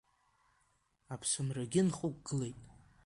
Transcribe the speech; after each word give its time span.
Аԥсымрагьы 1.13 1.81
нхықәгылеит. 1.87 2.57